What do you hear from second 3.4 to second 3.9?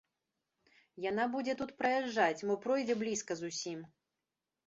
зусім.